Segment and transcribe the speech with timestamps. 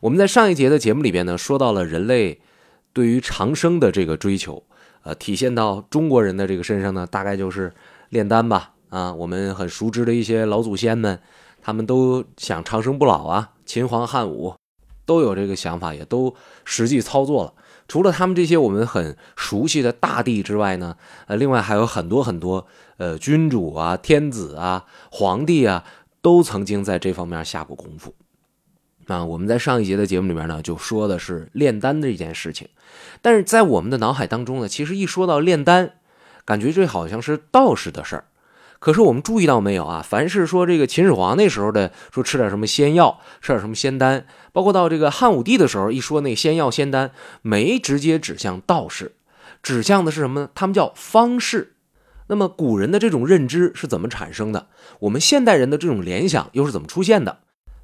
[0.00, 2.40] 我们在上一节的节目里边呢，说到了人类
[2.94, 4.62] 对于长生的这个追求，
[5.02, 7.70] 呃，体现到中国人的这个身上呢，大概就是
[8.08, 8.72] 炼丹吧。
[8.88, 11.20] 啊，我们很熟知的一些老祖先们，
[11.60, 13.50] 他们都想长生不老啊。
[13.66, 14.54] 秦皇汉武
[15.04, 17.52] 都有这个想法，也都实际操作了。
[17.86, 20.96] 除了他们这些我们很熟悉的大帝之外呢，
[21.26, 25.84] 呃，另外还有很多很多呃君主啊、天子啊、皇帝啊，
[26.22, 28.14] 都曾经在这方面下过功夫。
[29.06, 32.68] 啊，我们在上一节的节目里面呢，就说的是炼丹的这件事情。
[33.22, 35.94] 但是在我们的脑海当中呢，其实一说到炼丹，
[36.44, 38.24] 感觉这好像是道士的事儿。
[38.78, 40.00] 可是我们注意到没有啊？
[40.06, 47.10] 凡是说这个秦始皇那时候的说吃点什么仙药，吃点什么仙丹，包括到这个汉武帝的时候，一说那仙药仙丹，
[47.42, 49.16] 没直接指向道士，
[49.62, 50.50] 指向的是什么呢？
[50.54, 51.74] 他们叫方士。
[52.28, 54.68] 那么古人的这种认知是怎么产生的？
[55.00, 57.40] 我们现代人的这种联想又是怎么出现的？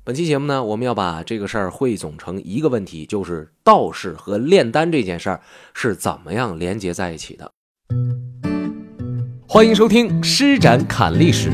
[0.07, 5.41] 本期节目呢，我们要把这个事儿汇总成一个问题，就是道士和炼丹这件事儿
[5.75, 7.51] 是怎么样连接在一起的。
[9.49, 11.51] 欢迎收听《施展侃历史》。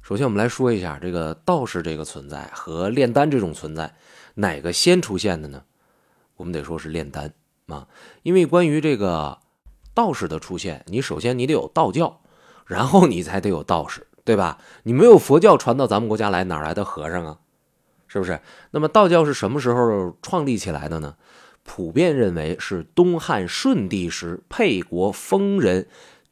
[0.00, 3.92] 首先，我们来说一下这个道士这个存在和炼丹这种存在，
[4.36, 5.64] 哪个先出现的呢？
[6.36, 7.34] 我们得说是炼丹
[7.66, 7.86] 啊，
[8.22, 9.40] 因为关于这个
[9.92, 12.22] 道士的出现，你首先你得有道教，
[12.64, 14.58] 然后你才得有道士，对吧？
[14.84, 17.38] 你没有佛教传到咱们国家来，哪来的和尚啊？
[18.06, 18.40] 是不是？
[18.70, 21.16] 那么道教是什么时候创立起来的呢？
[21.62, 25.86] 普遍认为是东汉顺帝时，沛国丰人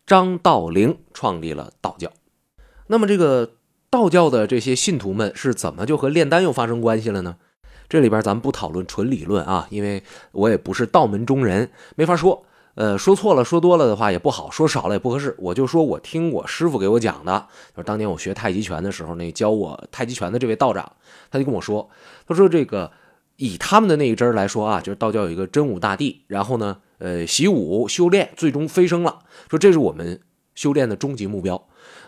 [0.06, 2.10] 张道陵创立了道教。
[2.86, 3.52] 那么，这个
[3.90, 7.36] 道教的这些信徒们是怎么就和炼丹又发生关系了呢？
[7.88, 12.44] 这里边咱们不讨论纯理论啊，因为我也不是道门中人，没法说。
[12.74, 15.34] 呃，说错了、说多了的话也不好，说少了也不合适。
[15.38, 20.92] 我就说我听我师傅给我讲的，就是当年我学太极拳的时候，那教我太极拳的这位道长，
[21.30, 21.88] 他就跟我说，
[22.26, 22.90] 他说这个。
[23.36, 29.20] 以他们的那一支来说啊，就是道教有一个真武大帝，然后呢，呃，习武修炼，最终飞升了。
[29.50, 30.20] 说这是我们
[30.54, 31.66] 修炼的终极目标。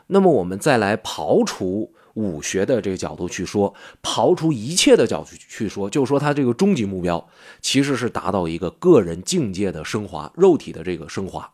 [0.08, 7.26] 那么我们再来刨除武学的这个角度去说，刨除一切的角度去说，就说他这个终极目标
[7.60, 11.50] 其实是达到一个个人境界的升华，肉体的这个升华。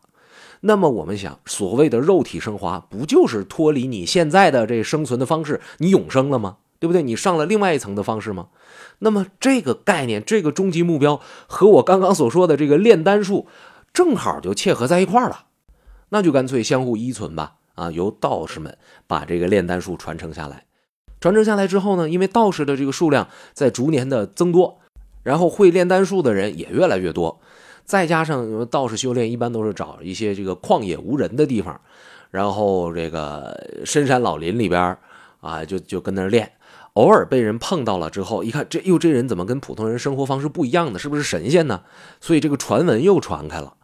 [0.59, 6.57] 那么我们想，所谓的肉体升华，不就是脱离你现在的这生存的方式，你永生了吗？
[6.77, 7.01] 对不对？
[7.01, 8.49] 你上了另外一层的方式吗？
[8.99, 13.47] 那么这个概念，这个终极目标和我刚刚所说的这个炼丹术，
[13.93, 15.45] 正好就切合在一块儿了。
[16.11, 17.55] 那就干脆相互依存吧。
[17.73, 18.77] 啊，由道士们
[19.07, 20.65] 把这个炼丹术传承下来。
[21.19, 24.79] 传承下来之后呢，因为道士的这个数量在逐年的增多，
[25.23, 27.39] 然后会炼丹术的人也越来越多。
[27.85, 31.79] 再加上道士修炼一般都是找一些这个旷野无人的地方，
[32.29, 34.97] 然后这个深山老林里边
[35.39, 36.51] 啊，就就跟那练。
[36.93, 40.99] 偶尔被人碰到了之后，一看这哟，这人怎么跟普通人生活方式不一样呢？
[40.99, 41.83] 是不是神仙呢？
[42.19, 43.75] 所以这个传闻又传开了，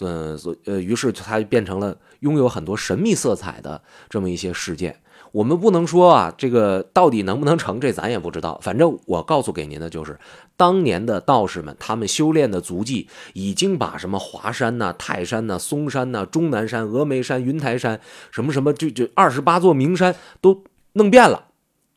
[0.00, 5.00] 呃，所呃，于是它变成了拥有很多神秘色彩的这么一些事件。
[5.32, 8.58] 我们不能说啊，这个到底能不能成，这咱也不知道。
[8.60, 10.18] 反正我告诉给您的就是，
[10.56, 18.00] 当年的道士们他们修炼的足迹，已经把什么华山呐、泰山呐、嵩山呐、终南山、峨眉山、云台山，
[18.32, 21.46] 什么什么，就就二十八座名山都弄遍了。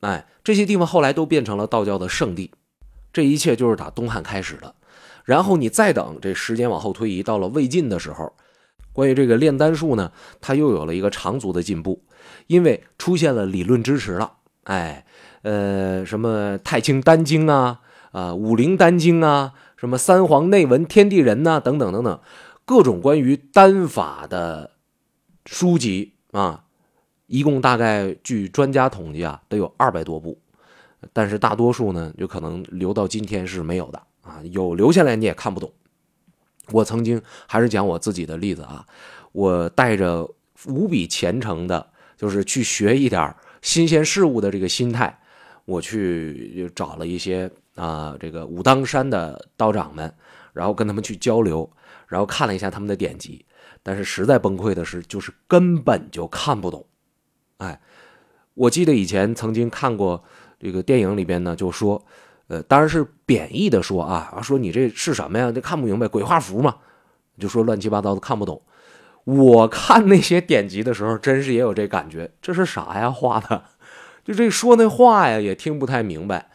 [0.01, 2.51] 哎，这些地方后来都变成了道教的圣地，
[3.11, 4.75] 这一切就是打东汉开始的。
[5.23, 8.33] 然后你再等这时间往后推移，到了魏晋的时候，
[8.91, 10.11] 关于这个炼丹术呢，
[10.41, 12.03] 它又有了一个长足的进步，
[12.47, 14.33] 因为出现了理论支持了。
[14.63, 15.05] 哎，
[15.41, 22.19] 呃，什么太清丹经啊，啊，五灵丹经啊，什么三皇内文天地人呐，等等等等，
[22.65, 24.71] 各种关于丹法的
[25.45, 26.65] 书籍啊。
[27.27, 30.37] 一共大概据专家统计啊，得有二百多部，
[31.13, 34.41] 但是大多数呢，就可能留到今天是没有的啊。
[34.45, 35.71] 有留下来你也看不懂。
[36.71, 38.85] 我曾经还是讲我自己的例子啊，
[39.33, 40.27] 我带着
[40.65, 45.19] 无比虔诚的，就是去学一点新鲜事物的这个心态，
[45.65, 50.13] 我去找了一些啊这个武当山的道长们，
[50.53, 51.69] 然后跟他们去交流，
[52.07, 53.45] 然后看了一下他们的典籍，
[53.83, 56.85] 但是实在崩溃的是，就是根本就看不懂。
[57.57, 57.81] 哎，
[58.53, 60.23] 我记得以前曾经看过
[60.59, 62.05] 这个电影里边呢，就说，
[62.53, 65.51] 呃，当然是贬义的说啊，说你这是什么呀？
[65.51, 66.75] 这看不明白，鬼画符嘛，
[67.39, 68.61] 就说乱七八糟的看不懂。
[69.23, 73.09] 我看那些典籍的时候，真是也有这感觉，这是啥呀？
[73.09, 73.63] 画的，
[74.23, 76.51] 就这说那话呀，也听不太明白。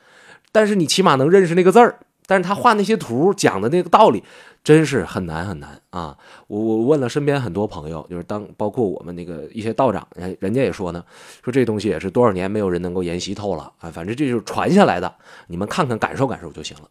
[0.52, 4.22] 但是你起码能认识那个字儿，但是他画那些图讲的那个道理，
[4.64, 6.18] 真是很难很难啊！
[6.46, 11.02] 我我问了身边很多朋友，就是当包括我们那个一些道长，人人家也说呢，
[11.42, 15.14] 说这东西也是多少年没有人能够研习透了啊，反正这就是传下来的，
[15.46, 16.88] 你们看看感受感受就行了。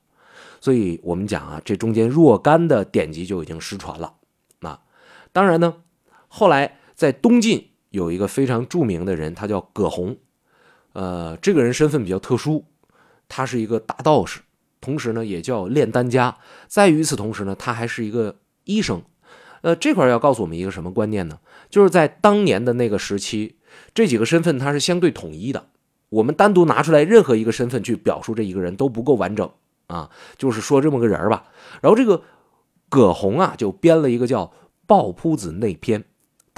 [0.60, 4.16] 所以我们讲啊，这中间若干的典籍就已经失传了。
[4.62, 4.82] 啊，
[5.32, 5.76] 当然呢，
[6.28, 10.18] 后来在东晋有一个非常著名的人，他叫葛洪，
[10.94, 12.66] 呃，这个人身份比较特殊，
[13.30, 14.42] 他是一个大道士。
[14.88, 16.38] 同时呢，也叫炼丹家。
[16.70, 19.02] 在与此同时呢，他还是一个医生。
[19.60, 21.40] 呃，这块要告诉我们一个什么观念呢？
[21.70, 23.58] 就是在当年的那个时期，
[23.94, 25.68] 这几个身份它是相对统一的。
[26.08, 29.50] 我们单独拿出来任何一个身份去表述这一个人都不够完整
[29.88, 30.10] 啊。
[30.38, 31.44] 就是说这么个人吧。
[31.82, 32.22] 然后这个
[32.88, 34.46] 葛洪啊，就编了一个叫
[34.86, 36.00] 《抱朴子内篇》。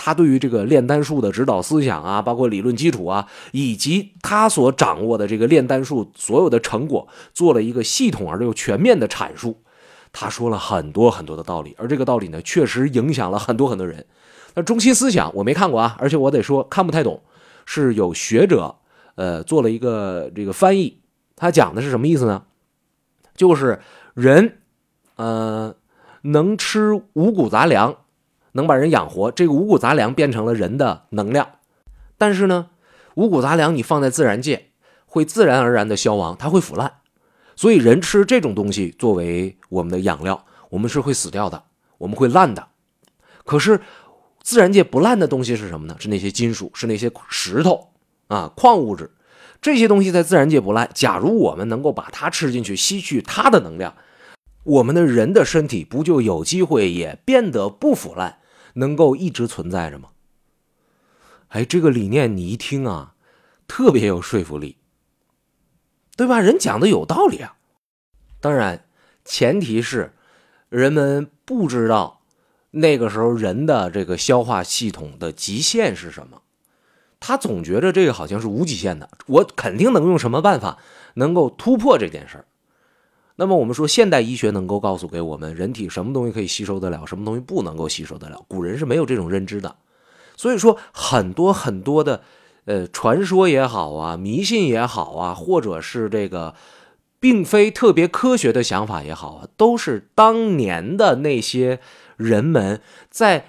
[0.01, 9.61] 他对于这个炼丹术的指导思想啊，包括理论基础啊，以及他所掌握的这个炼丹术所有的成果，做了一个系统而又全面的阐述。
[10.13, 14.05] 他说了很多很多的道理，而这个道理呢，确实影响了很多很多人。
[14.55, 17.21] 那中心思想我没看过啊，而且我得说看不太懂。
[17.65, 18.77] 是有学者
[19.15, 21.01] 呃做了一个这个翻译，
[21.35, 22.43] 他讲的是什么意思呢？
[23.35, 23.81] 就是
[24.13, 24.59] 人
[25.17, 25.75] 呃
[26.21, 27.97] 能吃五谷杂粮。
[28.53, 31.47] 能把人养活，这个五谷杂粮变成了人的能量，
[32.17, 32.69] 但是呢，
[33.15, 34.71] 五谷杂粮你放在自然界
[35.05, 36.93] 会自然而然的消亡，它会腐烂，
[37.55, 41.63] 所以人吃这种东西作为我们的养料，我们是会死掉的，
[41.97, 42.67] 我们会烂的。
[43.45, 43.81] 可是
[44.41, 45.95] 自然界不烂的东西是什么呢？
[45.99, 47.89] 是那些金属，是那些石头
[48.27, 49.11] 啊，矿物质，
[49.61, 50.89] 这些东西在自然界不烂。
[50.93, 53.95] 假如我们能够把它吃进去，吸取它的能量，
[54.63, 58.38] 我们的人的身体不就有机会也变得不腐烂？
[58.79, 60.09] 能够一直存在着吗？
[61.49, 63.13] 哎，这个理念你一听啊，
[63.67, 64.77] 特别有说服力，
[66.15, 66.39] 对吧？
[66.39, 67.57] 人讲的有道理啊。
[68.39, 68.85] 当然，
[69.25, 70.13] 前提是
[70.69, 72.21] 人们不知道
[72.71, 76.41] 那个时候人的这个消化系统的极限是什么。
[77.19, 80.77] 他总觉着这个好像是无极限的，我肯定能用什么办法
[81.15, 82.45] 能够突破这件事儿。
[83.39, 88.37] 那么我们说，现代医学能够告诉给我们，人体什么东西可以吸收得了，什么东西不能够吸收得了。
[88.49, 89.77] 古人是没有这种认知的，
[90.35, 92.21] 所以说很多很多的，
[92.65, 96.53] 呃，传说也好啊，迷信也好啊，或者是这个
[97.21, 101.79] 并非特别科学的想法也好啊，都是当年的那些
[102.17, 103.45] 人们在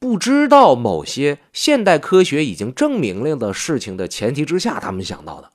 [0.00, 5.52] 不知道某些现代科学已经证明了的事情的前提之下，他们想到的。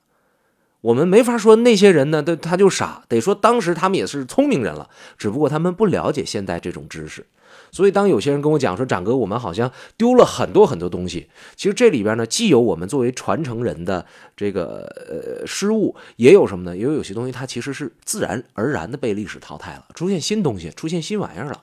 [0.84, 7.24] 我们没法说那些人呢，他他就傻，得说当时他们也是聪明人了，只不过他们不了解现代这种知识。
[7.72, 11.30] 所以当有些人跟我讲说，展哥，我们好像丢了很多很多东西。
[11.56, 14.04] 其实这里边呢，既有我们作为传承人的
[14.36, 16.76] 这个呃失误，也有什么呢？
[16.76, 21.62] 也有有些东西它其实是自然而然的被历史淘汰了，出现新东西，出现新玩意儿了，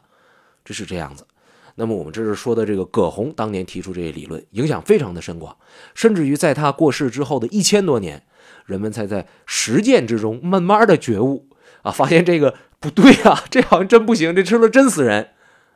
[0.66, 1.28] 这是这样子。
[1.76, 5.56] 那么我们这是说的这个葛洪当年提出这些理论，影响非常的深广，
[5.94, 8.24] 甚至于在他过世之后的一千多年。
[8.72, 11.50] 人们才在实践之中慢慢的觉悟
[11.84, 15.30] 啊， 发现这个不对啊， 这好像真不行，这吃了真死人，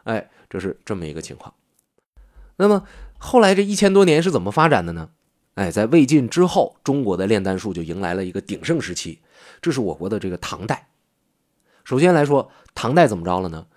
[0.06, 1.53] 哎，这是这么一个情况。
[2.56, 2.86] 那么
[3.18, 5.09] 后来这一千多年是怎么发展的呢？
[5.56, 9.19] 哎，在魏晋之后，中国的炼丹术就迎来了一个鼎盛时期，
[9.62, 10.88] 这是我国的这个唐代。
[11.83, 13.68] 首先来说，唐代怎么着了呢？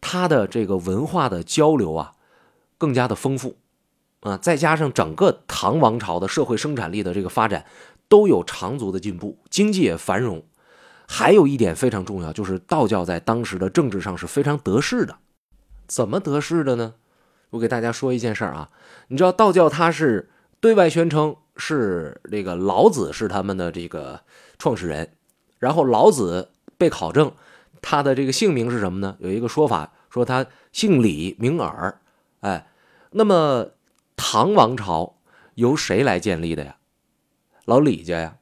[0.00, 2.14] 它的这个文化的交流啊，
[2.78, 3.58] 更加的丰富
[4.20, 7.66] 啊，再加上整个唐王朝的社会生产力的这个发展。
[8.08, 10.44] 都有长足的进步，经济也繁荣。
[11.06, 15.16] 还有一点非常重要，就是道教在当时的政治上是非常得势的。
[15.86, 16.94] 怎么得势的呢？
[17.50, 18.70] 我给大家说一件事儿啊，
[19.08, 24.20] 你知道道教它是对外宣称是这个老子是他们的这个
[24.58, 25.12] 创始人，
[25.58, 27.32] 然后老子被考证，
[27.80, 29.16] 他的这个姓名是什么呢？
[29.20, 31.98] 有一个说法说他姓李名耳。
[32.40, 32.68] 哎，
[33.12, 33.70] 那么
[34.14, 35.16] 唐王朝
[35.54, 36.76] 由谁来建立的呀？
[37.68, 38.38] 老李家呀，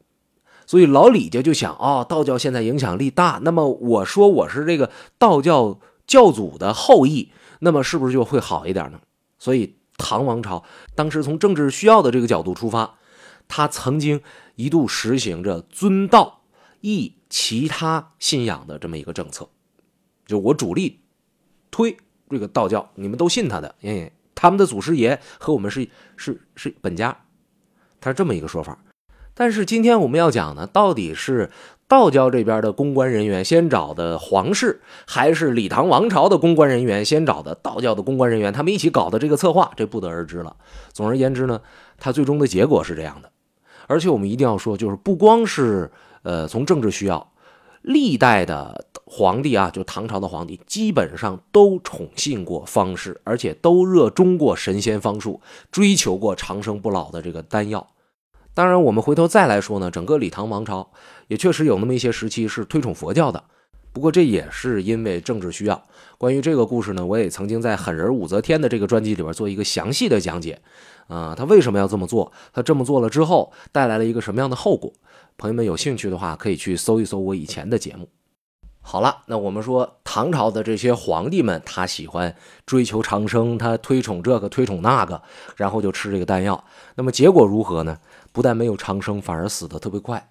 [0.66, 9.00] 所以老李家就想哦，道教现在影响力大，那么我说我是这个道教教祖的后裔，那么是不是就会好一点呢？
[9.36, 10.62] 所以唐王朝
[10.94, 12.98] 当时从政治需要的这个角度出发，
[13.48, 14.20] 他曾经
[14.54, 16.42] 一度实行着尊道
[16.80, 19.48] 义其他信仰的这么一个政策，
[20.24, 21.00] 就我主力
[21.72, 21.96] 推
[22.30, 27.24] 这个道教，你们都信他的，哎，他们的祖师爷和我们是是是本家，
[28.00, 28.78] 他是这么一个说法。
[29.38, 31.50] 但是今天我们要讲呢，到底是
[31.86, 38.50] 道教这边的公关人员先找的皇室，还是李唐王朝的公关人员先找的道教的公关人员？
[38.50, 40.56] 他们一起搞的这个策划，这不得而知了。
[40.94, 41.60] 总而言之呢，
[41.98, 43.30] 它最终的结果是这样的。
[43.86, 47.30] 而且我们一定要说，就是不光是呃从政治需要，
[47.82, 57.86] 历代的皇帝啊，就唐朝的皇帝，基本上都宠信过方士，而且都热衷过神仙方术，追求过长生不老的这个丹药。
[58.56, 60.90] 当然，我们回头再来说呢，整个李唐王朝
[61.28, 63.44] 也确实有那么一些时期是推崇佛教的。
[63.92, 65.84] 不过这也是因为政治需要。
[66.16, 70.58] 关于这个故事呢，我也曾经在《狠人武则天》的这个专辑里边做一个详细的讲解。
[71.06, 72.32] 啊，他为什么要这么做？
[72.54, 74.90] 他这么做了之后带来了一个什么样的后果？
[75.36, 78.08] 朋友们有兴趣的话，可以去搜一搜我以前的节目。
[78.80, 82.34] 好了，那我们说唐朝的这些皇帝们，他喜欢
[82.64, 85.20] 追求长生，他推崇这个推崇那个，
[85.56, 86.64] 然后就吃这个丹药。
[86.94, 87.98] 那么结果如何呢？
[88.36, 90.28] 不但没有长生，反而死得特别快。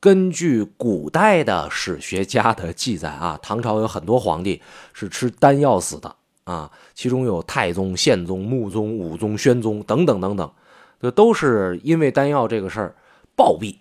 [0.00, 4.62] 根据古代的史学家的记载啊，唐朝有很多皇帝
[4.94, 10.50] 是吃丹药死的啊，其中有太宗、宪宗、穆宗、武宗、宣宗等等等等，
[11.02, 12.94] 这都是因为丹药这个事儿
[13.36, 13.76] 暴毙，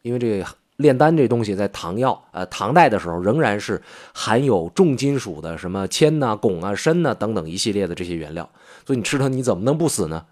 [0.00, 0.46] 因为这个。
[0.76, 3.80] 炼丹这东西在唐药，呃，唐代的时候仍然是
[4.12, 8.48] 含有重金属的，什么铅呐、汞啊、砷呐等等一系列的这些原料，
[8.84, 10.24] 所以你吃它你怎么能不死呢？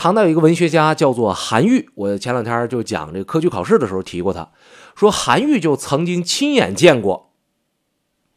[0.00, 4.50] 唐代有一个文学家叫做韩愈，我前两天就讲这个科举考试的时候提过他，
[4.96, 7.34] 说韩愈就曾经亲眼见过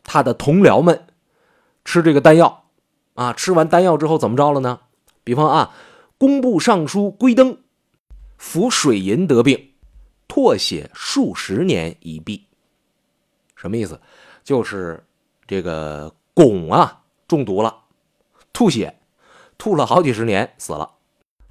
[0.03, 1.07] 他的同僚们
[1.85, 2.65] 吃这个丹药，
[3.13, 4.81] 啊，吃完丹药之后怎么着了呢？
[5.23, 5.73] 比方啊，
[6.17, 7.59] 工部尚书归登
[8.37, 9.69] 服水银得病。
[10.27, 12.47] 唾血数十年一闭，
[13.55, 14.01] 什么意思？
[14.43, 15.05] 就是
[15.47, 17.83] 这个汞啊中毒了，
[18.51, 18.99] 吐血，
[19.57, 20.89] 吐了好几十年死了。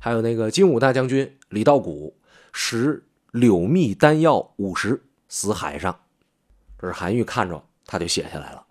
[0.04, 2.16] 还有那个金武大将军李道古
[2.52, 5.97] 食柳蜜丹药五十死海上，
[6.76, 8.64] 这是韩愈看着他就写下来了。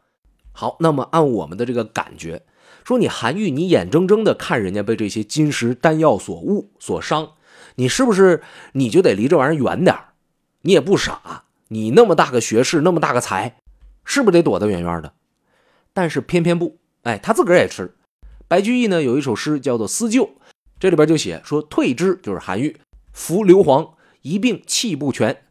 [0.52, 2.44] 好，那么按我们的这个感觉，
[2.84, 7.32] 说你韩愈，你眼睁睁的看人家被这些金石丹药所误所伤。
[7.76, 9.96] 你是不是你就得离这玩意儿远点
[10.64, 13.56] 你也不傻，你那么大个学士，那么大个才，
[14.04, 15.14] 是不是得躲得远远的？
[15.94, 17.96] 但是偏偏不，哎，他自个儿也吃。
[18.50, 20.26] 白居易呢有一首诗叫做《思旧》，
[20.82, 22.76] 这里边就写说：“退之就是韩愈，
[23.14, 23.92] 服硫磺，
[24.24, 25.44] 一病气不全，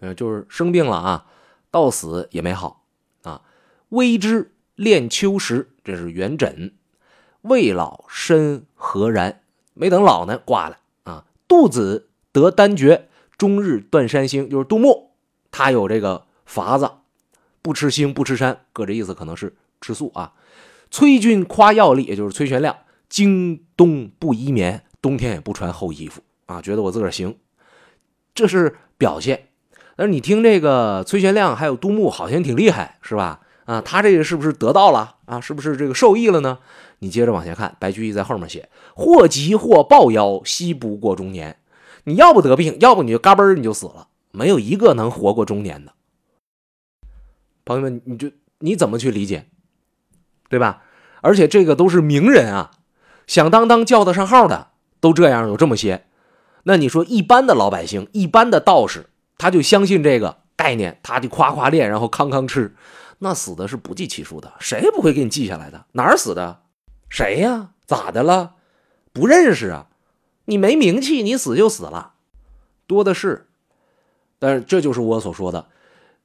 [0.00, 1.26] 呃，就是生病了啊，
[1.70, 2.82] 到死也没好
[3.22, 3.42] 啊。
[3.90, 6.72] 微之恋秋时，这是元稹，
[7.42, 9.42] 未老身何然？
[9.74, 15.12] 没等老呢，挂了啊。”杜子得丹诀，终日断山星，就是杜牧，
[15.52, 16.90] 他有这个法子，
[17.62, 20.32] 不吃星，不吃山，搁这意思可能是吃素啊。
[20.90, 22.76] 崔君夸药力，也就是崔玄亮，
[23.14, 27.38] 经冬不衣棉，冬天也不穿厚衣服啊，觉得我自个儿行，
[28.34, 29.50] 这是表现。
[29.94, 33.42] 但是你听这个崔玄亮还有杜牧，好像挺厉害，是吧？
[33.66, 35.40] 啊，他这个是不是得到了啊？
[35.40, 36.58] 是不是这个受益了呢？
[36.98, 41.60] 你接着往下看，白居易在后面写：“或急或抱腰，惜不过中年。”
[42.02, 45.92] 你要不得病，要不你就嘎嘣你就死了，没有一个能活过中年的。
[47.64, 49.46] 朋友们，你就你怎么去理解，
[50.48, 50.82] 对吧？
[51.20, 52.72] 而且这个都是名人啊，
[53.26, 54.68] 响当当叫得上号的
[55.00, 56.04] 都这样，有这么些。
[56.64, 62.74] 那你说一般的老百姓，一般的道士，他就相信这个概念，他就夸夸练，然后康康吃。
[63.18, 65.86] 那死的是不计其数的，谁不会给你记下来的。
[65.92, 66.60] 哪儿死的？
[67.08, 67.70] 谁呀？
[67.86, 68.54] 咋的了？
[69.12, 69.86] 不认识啊？
[70.46, 72.14] 你没名气，你死就死了，
[72.86, 73.46] 多的是。
[74.38, 75.66] 但是这就是我所说的，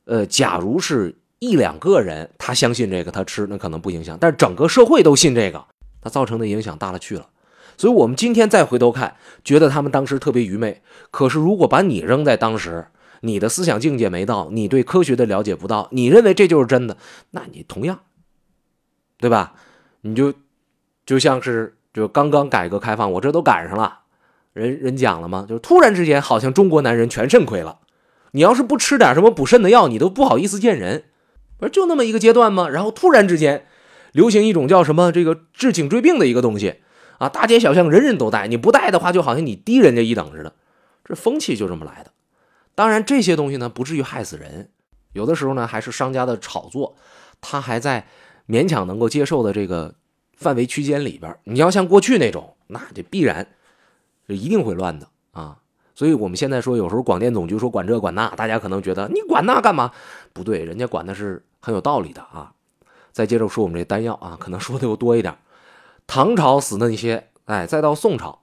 [0.05, 4.17] 呃，假如是一两个人他相信这个，他吃那可能不影响。
[4.19, 5.65] 但是整个社会都信这个，
[6.01, 7.29] 它造成的影响大了去了。
[7.77, 10.81] 所以，我们今天再回头看，觉得他们当时特别愚昧。
[11.11, 12.87] 可是，如果把你扔在当时，
[13.21, 16.97] 你的思想境界没到，你对科学的了解不到，你认为这就是真的，
[17.31, 18.01] 那你同样，
[19.17, 19.53] 对吧？
[20.01, 20.33] 你就
[21.05, 23.99] 就像是就刚刚改革开放，我这都赶上了，
[24.53, 25.45] 人人讲了吗？
[25.47, 27.79] 就是突然之间，好像中国男人全肾亏了。
[28.31, 31.05] 你要是不吃点什么补肾的药，你都不好意思见人，
[31.57, 32.69] 不是就那么一个阶段吗？
[32.69, 33.65] 然后突然之间，
[34.11, 36.81] 流行一种叫什么这个治颈椎病的一个东西
[37.17, 40.53] 啊，大街小巷人人都戴，你不戴的话，就好像你低人家一等似的。
[41.03, 42.11] 这风气就这么来的。
[42.75, 44.69] 当然，这些东西呢不至于害死人，
[45.13, 46.95] 有的时候呢还是商家的炒作，
[47.41, 48.07] 他还在
[48.47, 49.95] 勉强能够接受的这个
[50.37, 51.35] 范围区间里边。
[51.43, 53.47] 你要像过去那种，那就必然
[54.27, 55.57] 就一定会乱的啊。
[55.93, 59.91] 所以我们现在说，有时候广电总局说管这管那，大家可能觉得你管那干嘛？
[60.31, 62.53] 不对，人家管的是很有道理的啊。
[63.11, 65.37] 再接着说我们这丹药啊，可能说的又多一点。
[66.07, 68.41] 唐朝死的那些，哎，再到宋朝。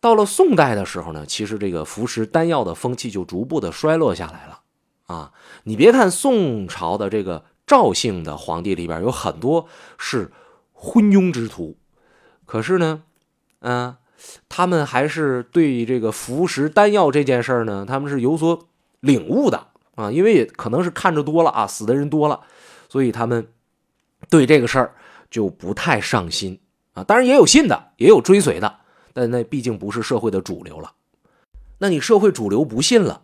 [0.00, 4.60] 到了宋代的时候呢，其实这个服食丹药的风气就逐步的衰落下来了
[5.06, 5.32] 啊！
[5.64, 9.66] 你别看宋朝的这个赵姓的皇帝里边有很多
[9.98, 10.32] 是
[10.72, 11.76] 昏庸之徒，
[12.46, 13.02] 可是呢，
[13.58, 13.94] 嗯，
[14.48, 18.68] 他们还是对这个服食丹药这件事呢，他们是有所
[19.00, 19.66] 领悟的
[19.96, 22.40] 啊，因为也可能是看着多了啊，死的人多了，
[22.88, 23.48] 所以他们
[24.30, 24.94] 对这个事儿
[25.30, 26.58] 就不太上心
[26.94, 27.04] 啊。
[27.04, 28.78] 当然也有信的，也有追随的，
[29.12, 30.92] 但那毕竟不是社会的主流了。
[31.78, 33.22] 那你社会主流不信了，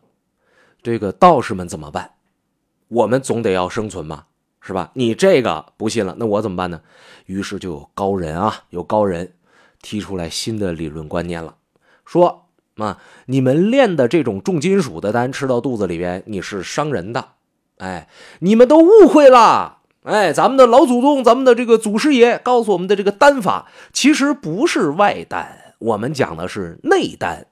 [0.83, 2.11] 这个道士们怎么办？
[2.89, 4.27] 我们总得要生存嘛，
[4.61, 4.91] 是吧？
[4.95, 6.83] 你这个不信了，那我怎么办呢？
[7.25, 9.33] 于是就有高人啊，有高人
[9.81, 11.57] 提出来新的理论观念了，
[12.05, 12.43] 说。
[12.77, 17.27] 啊，你们炼的这种重金属的丹吃到肚子里边，你是伤人的。
[17.79, 18.07] 哎，
[18.41, 19.76] 你们都误会了。
[20.07, 27.49] 哎，咱们的老祖宗，咱们的这个祖师爷告诉我们的这个丹法，其实不是外丹，我们讲的是内丹。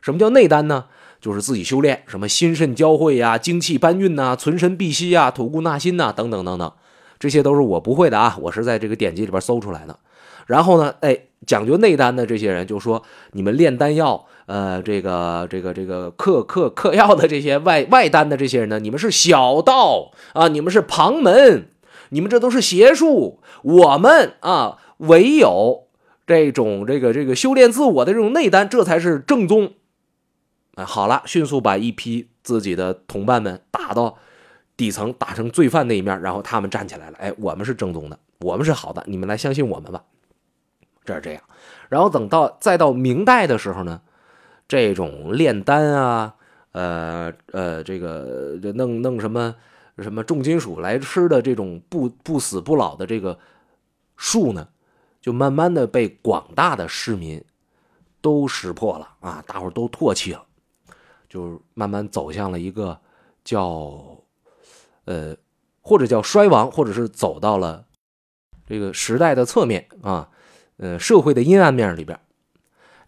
[0.00, 0.84] 什么叫内丹呢？
[1.20, 6.72] 就是自己修炼，什么心肾交汇呀，精气搬运呐，存神辟息呀，吐故纳新呐，等等等等，
[7.18, 9.98] 这些都是我不会的啊，我是在这个典籍里边搜出来的。
[10.46, 13.02] 然后呢，哎，讲究内丹的这些人就说，
[13.32, 14.24] 你们炼丹药。
[14.46, 21.66] 呃，这个这个这个嗑嗑嗑药的这些外外丹的这些人呢，你们是小道啊，你们是旁门，
[22.10, 23.40] 你们这都是邪术。
[23.62, 25.88] 我们啊，唯有
[26.26, 29.74] 这种这个这个修炼自我的这种内丹，这才是正宗。
[30.74, 34.16] 哎，好了，迅速把一批自己的同伴们打到
[34.76, 37.18] 底层，打成罪犯那一面，然后他们站起来了。
[37.18, 40.04] 哎，我们是正宗的，我们是好的，你们来相信我们吧。
[41.04, 41.42] 这是这样。
[41.88, 44.00] 然后等到再到明代的时候呢？
[44.68, 46.34] 这种炼丹啊，
[46.72, 49.54] 呃呃，这个弄弄什么
[50.02, 53.38] 什么重金属来吃的这种不不死不老的这个
[54.16, 54.68] 树呢，
[55.20, 57.44] 就慢慢的被广大的市民
[58.20, 60.44] 都识破了啊，大伙都唾弃了，
[61.28, 62.98] 就慢慢走向了一个
[63.44, 64.18] 叫
[65.04, 65.36] 呃
[65.80, 67.84] 或者叫衰亡，或者是走到了
[68.66, 70.28] 这个时代的侧面啊，
[70.76, 72.18] 呃社会的阴暗面里边。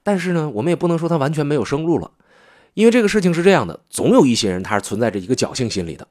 [0.03, 2.13] 但是呢，我们也不能说他完全没有生路了，
[2.75, 6.09] 因为这个事情是这样的，总有一些人他是存在着一个侥幸心理的，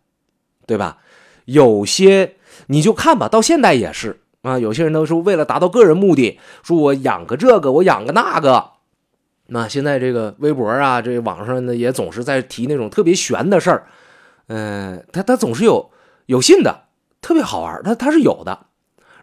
[0.69, 0.99] 对吧？
[1.45, 2.35] 有些
[2.67, 8.73] 你就看吧，到现在也是啊，有些人都是为了达到个人目的，说我养个这个，我养个那个。
[9.47, 13.87] 那现在这个微博啊，这网上呢也总是在提那种特别玄的事儿，
[14.45, 15.89] 嗯，他他总是有
[16.27, 16.83] 有信的，
[17.19, 18.67] 特别好玩，他他是有的。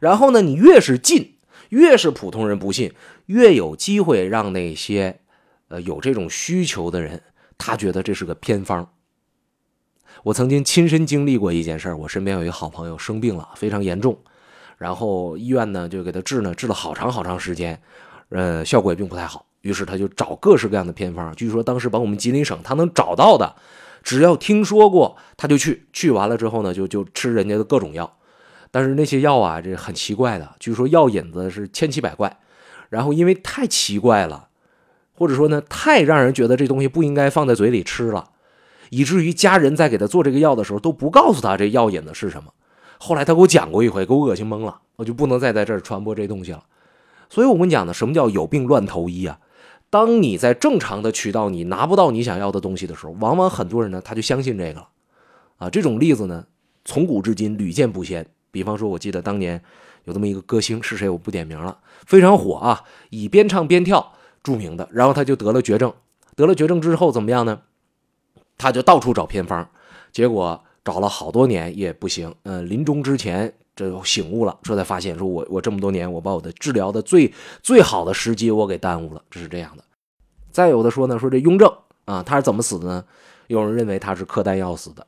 [0.00, 1.35] 然后呢，你越是近。
[1.70, 2.92] 越是普通人不信，
[3.26, 5.18] 越有机会让那些，
[5.66, 7.20] 呃，有这种需求的人，
[7.59, 8.88] 他觉得这是个偏方。
[10.22, 14.18] 我曾经亲身经历过一件事我身边有一个好朋友生病了，非常严重，
[14.76, 17.81] 然后医院呢就给他治呢，治了好长好长时间，
[18.31, 19.46] 呃，效果也并不太好。
[19.61, 23.55] 于是他就找各式各样的偏方，据说当时把我们吉林省他能找到的，
[24.02, 28.16] 只要听说过他就去，去完了之后呢，就就吃人家的各种药。
[28.70, 32.38] 但是那些药啊，这很奇怪的，据说药引子是千奇百怪，
[32.90, 34.48] 然后因为太奇怪了，
[35.14, 38.29] 或者说呢，太让人觉得这东西不应该放在嘴里吃了，
[38.90, 42.53] 以至于家人在给他做这个药的时候都不告诉他这药引子是什么。
[42.99, 46.64] 后来他给我讲过一回，给我恶心懵了，我就不能再在这儿传播这东西了。
[47.29, 49.38] 所以我跟你讲呢，什么叫有病乱投医啊？
[49.90, 54.88] 当你在正常的渠道你拿不到你想要的东西的时候，往往很多人呢他就相信这个了
[55.59, 55.70] 啊。
[55.70, 56.44] 这种例子呢，
[56.85, 58.27] 从古至今屡见不鲜。
[58.51, 59.62] 比方说，我记得当年
[60.05, 64.88] 有这么一个歌星，是谁我不点名了，非常火啊，以边唱边跳著名的。
[64.90, 65.92] 然后他就得了绝症，
[66.35, 67.61] 得了绝症之后怎么样呢？
[68.59, 69.69] 他就到处找偏方，
[70.12, 72.35] 结果找了好多年也不行。
[72.45, 79.85] 嗯，临终之前这醒悟了，这才发现说我我这么多年我把我的治疗的最最好的时机我给耽误了，这是这样的。
[80.51, 81.73] 再有的说呢，说这雍正
[82.05, 83.05] 啊，他是怎么死的呢？
[83.47, 85.07] 有人认为他是嗑丹药死的，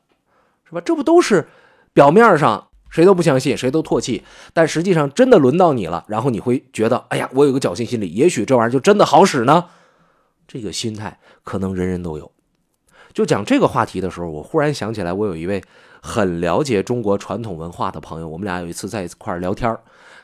[0.67, 0.81] 是吧？
[0.81, 1.47] 这不都是
[1.93, 2.65] 表面上。
[2.91, 9.65] 谁都不相信，谁都唾弃，但实际上真的轮到你了，然后你会觉得，哎呀，我有个侥幸心理，也许这玩意儿就真的好使呢。
[10.47, 12.31] 这个心态可能人人都有。
[13.13, 15.63] 就讲这个话题的时候，我忽然想起来，我有一位
[16.01, 19.77] 很了解中国传统文化的朋友，我们俩有一次在一块聊天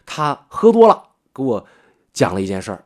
[0.06, 1.66] 他喝多了，给我
[2.14, 2.86] 讲了一件事儿。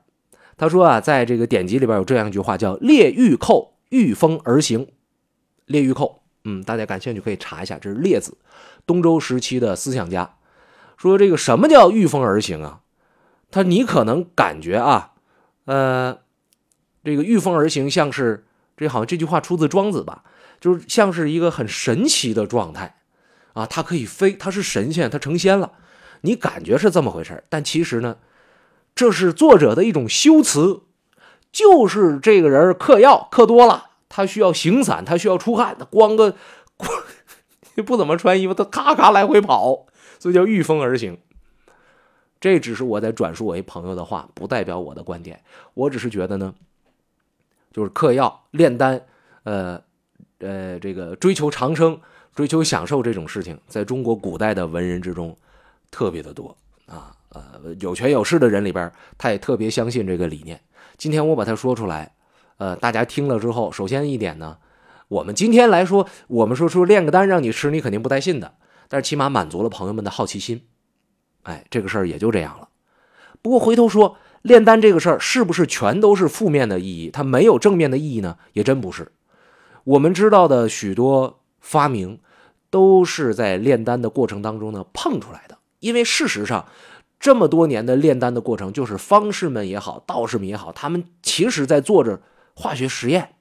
[0.57, 4.87] 他说啊，在这个典籍里边有这样一句话，叫“列御寇，御风而行”。
[5.67, 8.37] 列御寇，嗯，大家感兴趣可以查一下，这是列子。
[8.85, 10.35] 东周时期的思想家
[10.97, 12.81] 说：“这个什么叫御风而行啊？
[13.51, 15.13] 他你可能感觉啊，
[15.65, 16.17] 呃，
[17.03, 18.45] 这个御风而行像是
[18.79, 20.23] 这好像这句话出自庄子吧，
[20.61, 22.95] 就是像是一个很神奇的状态
[23.51, 25.73] 啊，它可以飞，它是神仙，它成仙了，
[26.21, 28.15] 你感觉是这么回事但其实呢，
[28.95, 30.83] 这是作者的一种修辞，
[31.51, 36.35] 就是这个人嗑药嗑多了，他需要行散，他需要出汗，他光个
[36.77, 36.89] 光。
[37.85, 39.85] ”不怎么穿衣服，他咔咔来回跑，
[40.19, 41.17] 所以叫御风而行。
[42.41, 45.41] 这只是我在转述我一朋友的话，不代表我的观点。
[45.75, 46.53] 我只是觉得呢，
[47.71, 49.01] 就是嗑药、炼丹，
[49.43, 49.81] 呃，
[50.39, 51.99] 呃，这个追求长生、
[52.35, 55.37] 追求享受这种事情，在中国古代的文人之中
[55.91, 56.55] 特别的多
[56.85, 57.11] 啊。
[57.29, 60.59] 呃，有权有势的人里边，他也特别相信这个理念。
[60.97, 62.15] 今天我把它说出来，
[62.57, 64.57] 呃，大家听了之后，首先一点呢，
[65.07, 68.55] 我们今天来说，我们说说炼个丹让你吃，你肯定不带信的，
[68.87, 70.65] 但是起码满足了朋友们的好奇心。
[71.43, 72.69] 哎，这个事儿也就这样了。
[73.43, 77.09] 不过回头说，炼丹这个事儿是不是全都是负面的意义？
[77.11, 78.37] 它没有正面的意义呢？
[78.53, 79.11] 也真不是。
[79.83, 82.19] 我们知道的许多发明，
[82.69, 85.57] 都是在炼丹的过程当中呢碰出来的。
[85.79, 86.65] 因为事实上，
[87.19, 92.21] 这么多年的炼丹的过程，就是方士们也好，道士们也好，他们其实在做着
[92.53, 93.35] 化学实验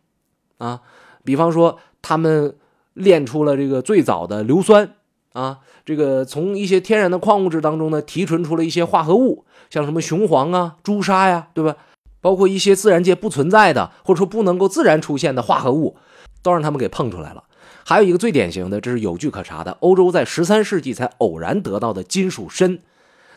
[0.58, 0.82] 啊。
[1.24, 2.56] 比方说，他们
[2.94, 4.94] 炼出了这个最早的硫酸。
[5.38, 11.76] 啊，这个从一些天然的矿物质当中呢，提纯出了一些化合物，像什么雄黄啊、朱砂呀，对吧？
[12.20, 15.96] 包括一些自然界不存在的，或者说不能够自然出现的化合物，
[16.42, 17.44] 都让他们给碰出来了。
[17.84, 22.80] 还有一个最典型的，这是有据可查的，欧洲在十三世纪才偶然得到的金属砷，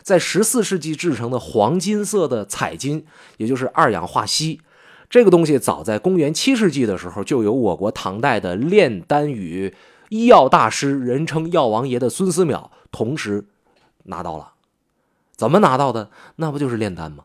[0.02, 4.60] 在十四世纪制成的黄金色的彩金，也就是二氧化锡，
[5.08, 9.72] 这个东西早在公元七世纪的时候，就有我国唐代的炼丹与。
[10.12, 13.46] 医药大师，人称药王爷的孙思邈，同时
[14.02, 14.52] 拿到了，
[15.34, 16.10] 怎么拿到的？
[16.36, 17.24] 那不就是炼丹吗？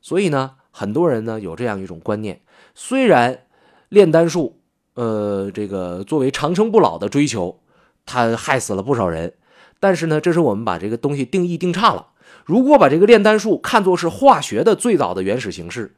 [0.00, 2.40] 所以呢，很多人呢有这样一种观念：
[2.74, 3.44] 虽然
[3.90, 4.58] 炼丹术，
[4.94, 7.60] 呃，这个作为长生不老的追求，
[8.04, 9.34] 它害死了不少人，
[9.78, 12.08] 但是呢，这是我们把这个东西定义定差了。
[12.44, 15.94] 如果把这个炼丹术看作是化学的最早的原始形式，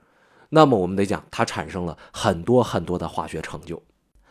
[0.51, 3.83] 那么我们得讲它产生了很多很多的化学成就。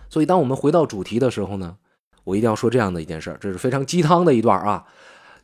[0.10, 1.78] 所以，当我们回到主题的时候呢，
[2.24, 4.86] 我一定要说这样的一件事这是非常鸡汤的一段啊，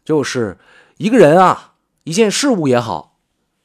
[0.03, 0.57] 就是
[0.97, 1.73] 一个人啊，
[2.03, 3.19] 一件事物也好，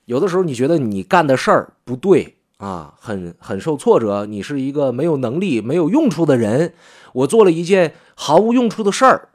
[0.04, 6.74] 有的时候你觉得你干的事儿不对啊，很很受挫折，你是一个没有能力、没有用处的人，
[7.14, 9.30] 我做了一件毫无用处的事儿，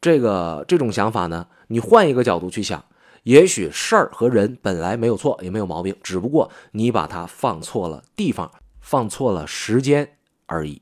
[0.00, 2.84] 这个这种想法呢，你换一个角度去想，
[3.24, 10.80] 也许事儿和人本来没有错，也没有毛病，只不过你把它放错了地方，放错了时间而已。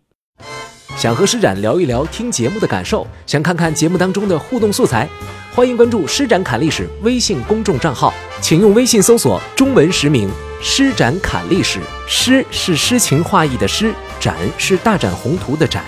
[0.96, 5.08] 想和施展聊一聊听节目的感受，想看看节目当中的互动素材，
[5.54, 10.28] 欢迎关注“施展侃历史”微信公众账号，请用微信搜索中文实名
[10.60, 11.78] “施展侃历史”。
[12.08, 15.84] 诗是诗情画意的诗，展是大展宏图的展。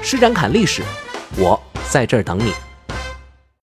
[0.00, 0.82] 施展侃历史，
[1.36, 2.65] 我在这儿等你。